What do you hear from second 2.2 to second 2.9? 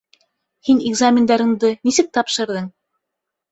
тапшырҙың?